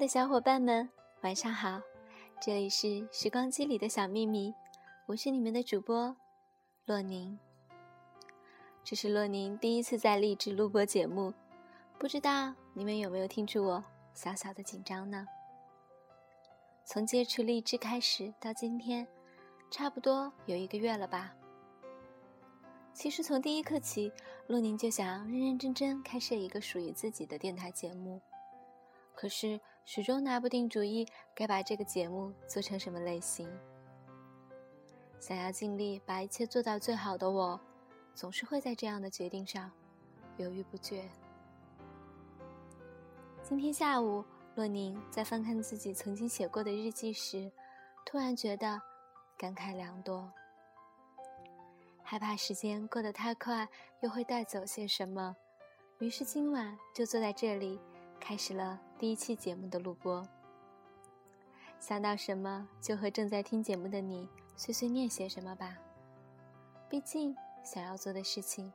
[0.00, 0.88] 的小伙伴们，
[1.20, 1.78] 晚上好！
[2.40, 4.54] 这里是时光机里的小秘密，
[5.04, 6.16] 我是你们的主播
[6.86, 7.38] 洛宁。
[8.82, 11.34] 这是洛宁第一次在励志录播节目，
[11.98, 15.26] 不知道你们有没有听出我小小的紧张呢？
[16.86, 19.06] 从接触励志开始到今天，
[19.70, 21.34] 差不多有一个月了吧。
[22.94, 24.10] 其实从第一刻起，
[24.46, 28.18] 洛宁就想认认真真开设一个属于自己的电台节目。
[29.20, 33.46] 可是始终拿不定主意，该把这个节目做成什么类型。
[35.18, 37.60] 想要尽力把一切做到最好的我，
[38.14, 39.70] 总是会在这样的决定上
[40.38, 41.06] 犹豫不决。
[43.42, 44.24] 今天下午，
[44.54, 47.52] 洛宁在翻看自己曾经写过的日记时，
[48.06, 48.80] 突然觉得
[49.36, 50.32] 感慨良多，
[52.02, 53.68] 害怕时间过得太快，
[54.00, 55.36] 又会带走些什么，
[55.98, 57.78] 于是今晚就坐在这里。
[58.20, 60.22] 开始了第一期节目的录播。
[61.80, 65.76] 想到什么就和正在听节目的你碎碎念些什么吧。
[66.88, 68.70] 毕竟想要做的事情，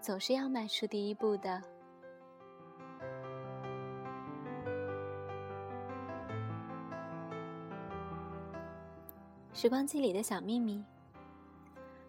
[0.00, 1.62] 总是要迈出第一步的。
[9.52, 10.82] 时光机里的小秘密，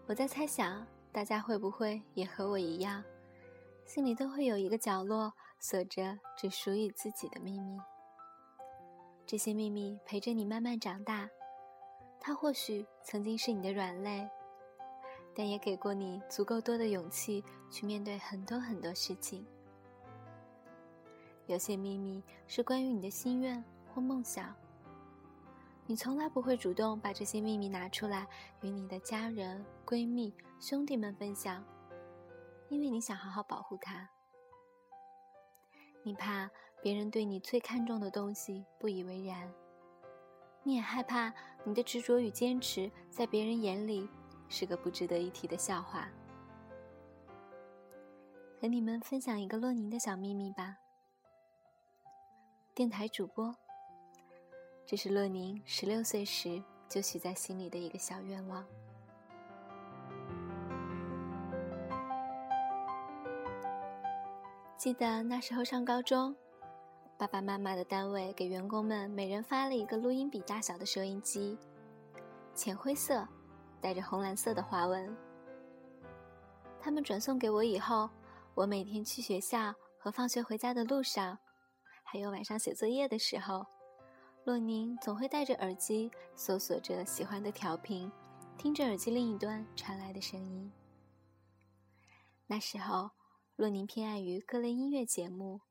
[0.07, 3.03] 我在猜想，大家会不会也和我一样？
[3.85, 7.79] 心里都会有一个角落，锁着只属于自己的秘密。
[9.27, 11.29] 这些秘密陪着你慢慢长大，
[12.19, 14.27] 它或许曾经是你的软肋，
[15.35, 19.45] 但也给过你足够多的勇气去面对很多很多事情。
[21.45, 24.55] 有些秘密是关于你的心愿或梦想，
[25.85, 28.27] 你从来不会主动把这些秘密拿出来
[28.61, 31.63] 与你的家人、闺蜜、兄弟们分享。
[32.67, 34.09] 因为你想好好保护它，
[36.03, 36.49] 你怕
[36.81, 39.51] 别人对你最看重的东西不以为然，
[40.63, 41.31] 你也害怕
[41.63, 44.09] 你的执着与坚持在别人眼里
[44.49, 46.09] 是个不值得一提的笑话。
[48.59, 50.77] 和你们分享一个洛宁的小秘密吧。
[52.73, 53.55] 电台主播，
[54.85, 58.65] 这是洛宁十六岁时就许在心里的一个小愿望。
[64.81, 66.35] 记得那时候上高中，
[67.15, 71.55] 爸爸妈妈的单位给员工们每人发了一个录音笔大小的收音机，
[72.55, 73.27] 浅灰色，
[73.79, 75.15] 带着红蓝色的花纹。
[76.79, 78.09] 他们转送给我以后，
[78.55, 81.37] 我每天去学校和放学回家的路上，
[82.01, 83.63] 还有晚上写作业的时候，
[84.45, 88.11] 洛宁总会戴着耳机，搜索着喜欢的调频，
[88.57, 90.71] 听着耳机另一端传来的声音。
[92.47, 93.11] 那时候。
[93.61, 95.61] 若您偏爱于各类音乐节目，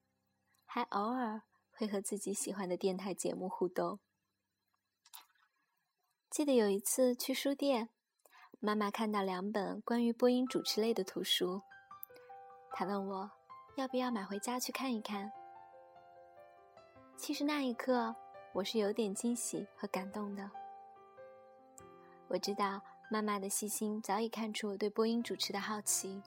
[0.65, 1.43] 还偶尔
[1.73, 3.99] 会和自己喜欢的电台节目互动。
[6.31, 7.89] 记得有一次去书店，
[8.61, 11.63] 妈妈看到两本关于播音主持类的图书，
[12.71, 13.33] 她问我
[13.77, 15.33] 要不要买回家去看一看。
[17.17, 18.15] 其实那一刻
[18.53, 20.49] 我是有点惊喜和感动的。
[22.29, 22.81] 我知道
[23.11, 26.23] 妈妈的细心早已看出我对播音主持的好奇。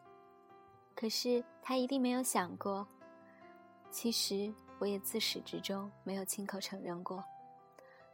[0.95, 2.87] 可是他一定没有想过，
[3.91, 7.23] 其实我也自始至终没有亲口承认过，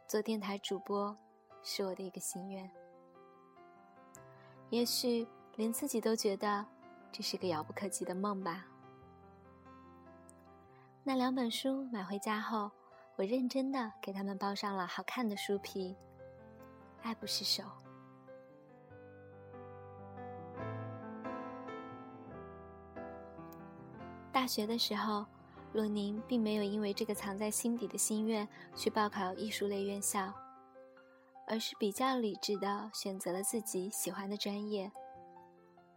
[0.06, 1.16] 做电台主播
[1.62, 2.70] 是我的一个心愿。
[4.70, 5.26] 也许
[5.56, 6.64] 连自己都觉得
[7.12, 8.64] 这是个遥不可及的梦吧。
[11.02, 12.70] 那两本书买回家后，
[13.16, 15.96] 我认真的给他们包上了好看的书皮，
[17.02, 17.64] 爱不释手。
[24.40, 25.26] 大学的时候，
[25.74, 30.32] 洛宁并没有因为这个藏在心底的心愿去报考艺术类院校，
[31.46, 34.90] 而是比较理智的选择了自己喜欢的专业，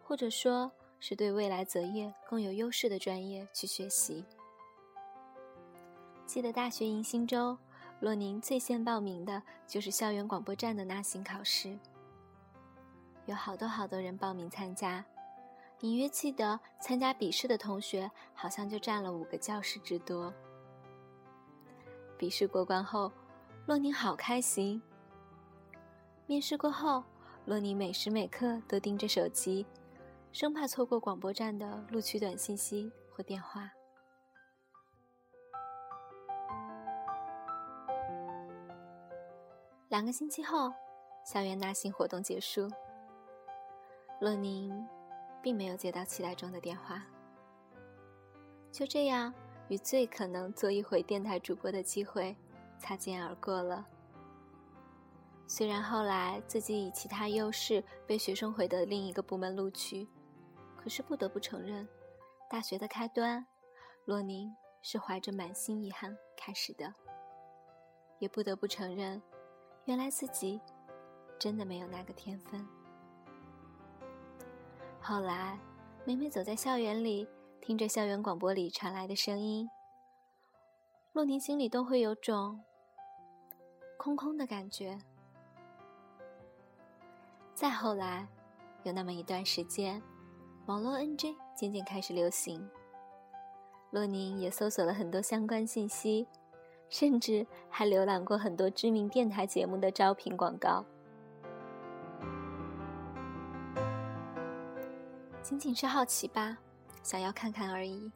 [0.03, 0.69] 或者说
[0.99, 4.25] 是对未来择业更有优势的专业去学习。
[6.25, 7.57] 记得大学迎新周，
[8.01, 11.79] 洛宁最先报名的就是校园广播站的纳新考试，
[13.25, 15.01] 有好多好多人报名参加。
[15.83, 20.33] 隐约记得参加笔试的同学好像就占了五个教室之多。
[22.17, 23.11] 笔试过关后，
[23.65, 24.81] 洛宁好开心。
[26.25, 27.03] 面试过后，
[27.43, 29.65] 洛宁每时每刻都盯着手机，
[30.31, 33.69] 生怕错过广播站的录取短信息或电话。
[39.89, 40.71] 两个星期后，
[41.25, 42.69] 校园纳新活动结束，
[44.21, 44.73] 洛宁。
[45.43, 47.03] 并没有接到期待中的电话。
[48.71, 49.31] 就这样，
[49.67, 52.35] 与最可能做一回电台主播的机会
[52.79, 53.85] 擦肩而过了。
[55.45, 60.07] 虽然后来自己以其他优势被学生会的另一个部门录取，
[60.77, 61.87] 可是不得不承认，
[62.49, 63.45] 大学的开端，
[64.05, 64.49] 洛宁
[64.81, 66.91] 是怀着满心遗憾开始的。
[68.19, 69.21] 也不得不承认，
[69.85, 70.59] 原来自己
[71.37, 72.65] 真的没有那个天分。
[75.05, 75.59] 后来，
[76.05, 77.27] 每每走在校园里，
[77.59, 79.69] 听着校园广播里传来的声音，
[81.11, 82.61] 洛宁心里都会有种
[83.97, 84.97] 空空的感觉。
[87.53, 88.25] 再后来，
[88.83, 90.01] 有那么一段时间，
[90.67, 92.65] 网络 NG 渐渐开始流行，
[93.91, 96.25] 洛宁也搜索了很多相关信息。
[96.89, 100.85] 甚至还浏览过很多知名电台节目的招聘广告，
[105.53, 106.57] 仅仅是好奇吧，
[107.03, 108.11] 想要看看而已。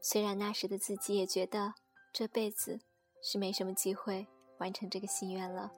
[0.00, 1.72] 虽然那时的自己也觉得
[2.12, 2.80] 这辈子
[3.22, 4.26] 是没什么机会
[4.58, 5.70] 完成这个心愿了，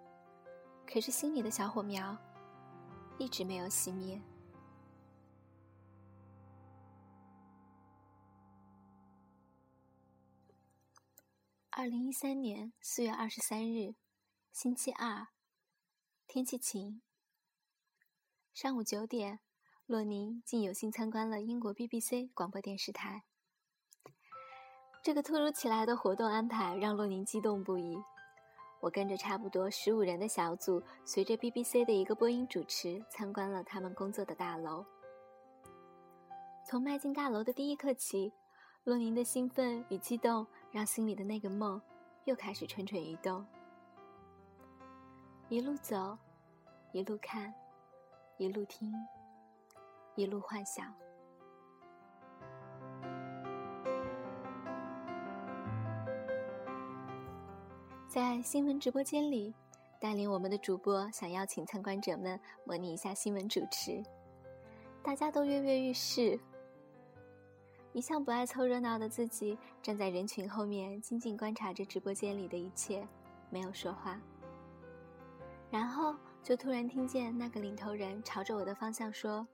[0.86, 2.16] 可是心里的小火苗
[3.18, 4.18] 一直没有熄灭。
[11.68, 13.94] 二零一三年四月二十三日，
[14.52, 15.26] 星期二，
[16.26, 17.02] 天气晴。
[18.54, 19.40] 上午九点，
[19.86, 23.22] 洛宁竟有幸参观了英国 BBC 广播电视台。
[25.00, 27.96] 这个突如其来的活动安排让洛宁激动不已。
[28.80, 34.84] 我跟着差不多十五人的小组，随着 BBC 的一个播音主持参观了他们工作的大楼。
[36.64, 38.32] 从迈进大楼的第一刻起，
[38.82, 40.46] 洛宁的兴奋与激动。
[40.72, 41.80] 让心里的那个梦
[42.24, 43.46] 又开始蠢蠢欲动。
[45.48, 46.18] 一路走，
[46.92, 47.54] 一路看，
[48.36, 48.92] 一路听，
[50.16, 50.92] 一路幻想。
[58.08, 59.54] 在新闻直播间里，
[60.00, 64.02] 带领我们的主播想邀请参观者们模拟一下新闻主持，
[65.02, 66.40] 大家都跃跃欲试。
[67.92, 73.06] 一向不爱凑热闹的自己，站在人群后面，静静观察着直播间里的一切，
[73.50, 74.20] 没有说话。
[75.70, 79.46] 然后就突然听见那个领头人朝着我的方向说：“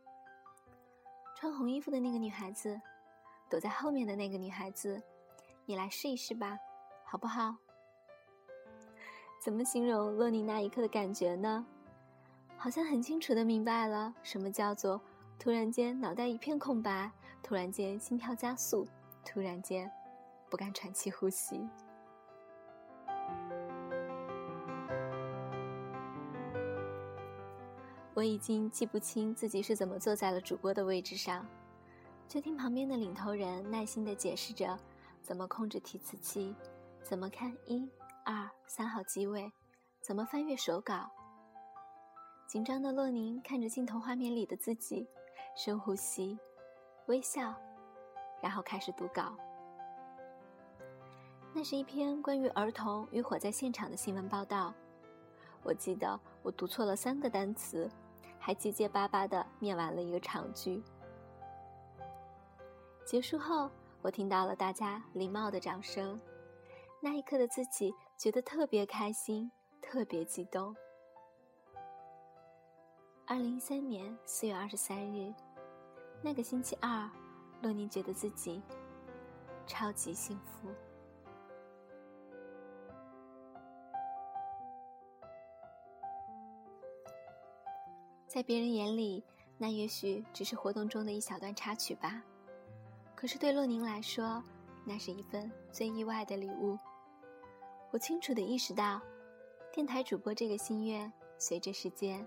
[1.42, 2.80] 穿红衣服的那个女孩子，
[3.50, 5.02] 躲在后面的那个女孩子，
[5.66, 6.56] 你来试一试吧，
[7.04, 7.56] 好不好？”
[9.42, 11.66] 怎么形容洛尼那一刻的感觉呢？
[12.56, 15.00] 好像很清楚的明白了什么叫做
[15.36, 17.10] 突然间脑袋一片空白。
[17.42, 18.86] 突然间，心跳加速；
[19.24, 19.90] 突然间，
[20.48, 21.68] 不敢喘气呼吸。
[28.14, 31.46] 我已经记不清自己是怎么坐在了主播的位置上，
[32.28, 34.78] 就听旁边的领头人耐心的解释着
[35.22, 36.54] 怎么控制提词器，
[37.02, 37.88] 怎么看一、
[38.24, 39.50] 二、三号机位，
[40.00, 41.10] 怎么翻阅手稿。
[42.46, 45.08] 紧张的洛宁看着镜头画面里的自己，
[45.56, 46.38] 深呼吸。
[47.06, 47.54] 微笑，
[48.40, 49.34] 然后开始读稿。
[51.52, 54.72] 那是一篇关于儿童与火灾现场的新闻报道。
[55.62, 57.90] 我记得我读错了三个单词，
[58.38, 60.82] 还结结巴巴的念完了一个长句。
[63.04, 63.70] 结束后，
[64.00, 66.20] 我听到了大家礼貌的掌声。
[67.00, 70.74] 那一刻的自己觉得特别开心，特别激动。
[73.26, 75.32] 二零一三年四月二十三日。
[76.20, 77.10] 那个星期二，
[77.60, 78.62] 洛宁觉得自己
[79.66, 80.68] 超级幸福。
[88.32, 89.22] 在别人眼里，
[89.58, 92.22] 那也许只是活动中的一小段插曲吧。
[93.14, 94.42] 可是对洛宁来说，
[94.86, 96.78] 那是一份最意外的礼物。
[97.90, 99.02] 我清楚的意识到，
[99.70, 102.26] 电台主播这个心愿，随着时间，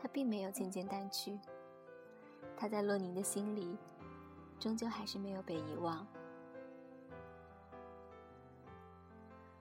[0.00, 1.36] 它并没有渐渐淡去。
[2.56, 3.76] 他在洛宁的心里，
[4.60, 6.06] 终究还是没有被遗忘。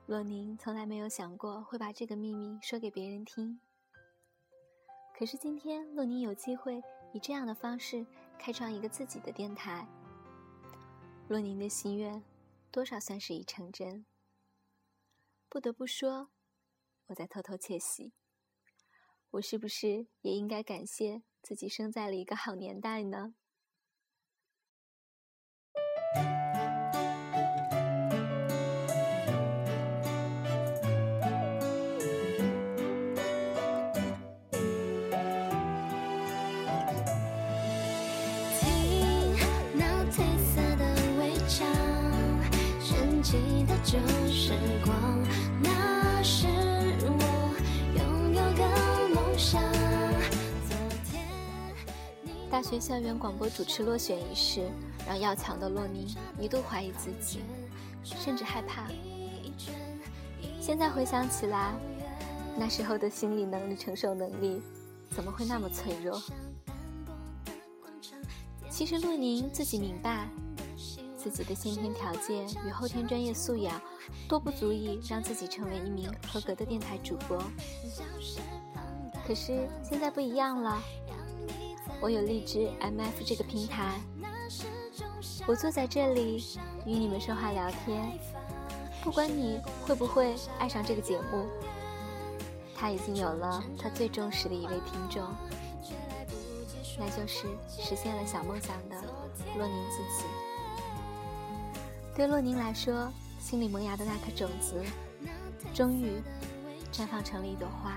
[0.06, 3.60] 洛宁从来没有想过会把这个秘密说给别人听。
[5.22, 6.82] 可是今天，若宁有机会
[7.14, 8.04] 以这样的方式
[8.40, 9.88] 开创一个自己的电台。
[11.28, 12.24] 若宁的心愿，
[12.72, 14.04] 多少算是已成真。
[15.48, 16.32] 不得不说，
[17.06, 18.14] 我在偷偷窃喜。
[19.30, 21.22] 我是不是也应该感谢？
[21.44, 23.36] 自己生在了一个好年代呢。
[43.92, 44.54] 旧时
[44.86, 45.22] 光，
[45.62, 47.54] 那时我
[47.98, 49.62] 拥有个梦想。
[52.50, 54.70] 大学校园广播主持落选一事，
[55.06, 56.08] 让要强的洛宁
[56.40, 57.42] 一度怀疑自己，
[58.02, 58.88] 甚至害怕。
[60.62, 61.74] 现在回想起来，
[62.58, 64.62] 那时候的心理能力承受能力，
[65.10, 66.24] 怎么会那么脆弱？
[68.70, 70.30] 其实洛宁自己明白，
[71.22, 73.80] 自己的先天条件与后天专业素养，
[74.28, 77.38] 都不足以让自己成为一名合格的电台主播。
[79.28, 80.82] 可是现在不一样了。
[82.02, 84.02] 我有荔枝 MF 这个平台，
[85.46, 86.44] 我坐在这里
[86.88, 88.18] 与你们说话聊天。
[89.04, 91.46] 不管你会不会爱上这个节目，
[92.76, 95.24] 他已经有了他最忠实的一位听众，
[96.98, 98.96] 那就是实现了小梦想的
[99.56, 100.26] 洛宁自己。
[102.14, 104.84] 对洛宁来说，心里萌芽的那颗种子，
[105.74, 106.22] 终于
[106.92, 107.96] 绽放成了一朵花。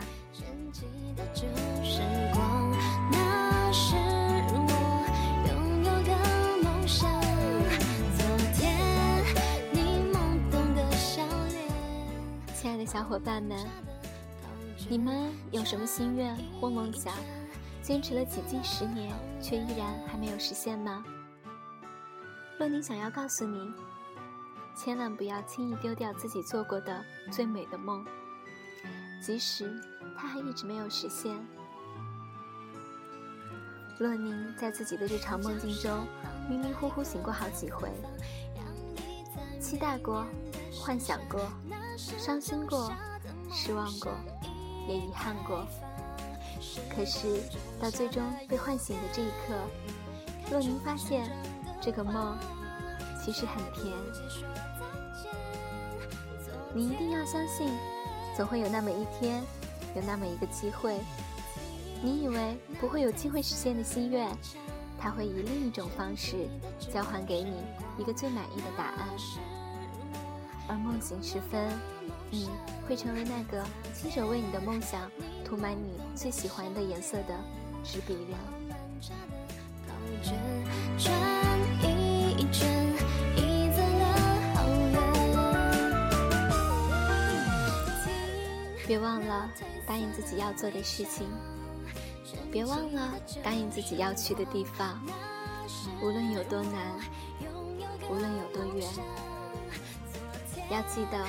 [12.54, 13.66] 亲爱的小伙伴们，
[14.88, 17.12] 你们有什么心愿或梦想，
[17.82, 21.04] 坚持了几近十年却依然还没有实现吗？
[22.60, 23.72] 洛宁想要告诉你，
[24.76, 28.04] 千万不要轻易丢掉自己做过的最美的梦，
[29.22, 29.72] 即使
[30.16, 31.34] 它还一直没有实现。
[34.00, 36.04] 洛宁在自己的日常梦境中，
[36.50, 37.88] 迷迷糊糊醒过好几回，
[39.60, 40.26] 期待过，
[40.72, 41.40] 幻想过，
[41.96, 42.92] 伤心过，
[43.52, 44.12] 失望过，
[44.88, 45.64] 也遗憾过。
[46.90, 47.40] 可是
[47.80, 49.54] 到最终被唤醒的这一刻，
[50.50, 51.30] 洛宁发现，
[51.80, 52.36] 这个梦
[53.24, 53.96] 其实很甜。
[56.74, 57.70] 你一定要相信，
[58.36, 59.42] 总会有那么一天，
[59.96, 61.00] 有那么一个机会。
[62.02, 64.28] 你以为不会有机会实现的心愿，
[64.98, 66.46] 他会以另一种方式
[66.92, 67.54] 交还给你
[67.96, 69.08] 一个最满意的答案。
[70.68, 71.66] 而梦醒时分，
[72.30, 72.50] 你
[72.86, 73.64] 会成为那个
[73.94, 75.10] 亲手为你的梦想
[75.46, 77.34] 涂满你最喜欢的颜色的
[77.82, 79.33] 执笔人。
[89.44, 89.50] 了
[89.86, 91.28] 答应自己要做的事情。
[92.50, 95.00] 别忘了答应自己要去的地方，
[96.02, 96.98] 无论有多难，
[98.10, 98.88] 无论有多远，
[100.70, 101.26] 要记得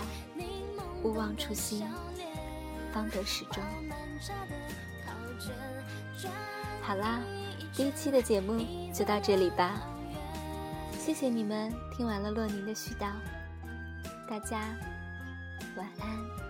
[1.04, 1.88] 勿忘初心，
[2.92, 3.64] 方得始终。
[6.82, 7.20] 好啦，
[7.74, 9.82] 第一期的节目就到这里吧，
[11.00, 13.10] 谢谢你们听完了洛宁的絮叨，
[14.30, 14.60] 大家
[15.76, 16.45] 晚安。